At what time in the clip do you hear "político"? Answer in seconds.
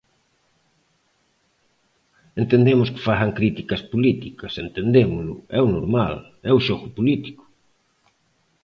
6.97-7.43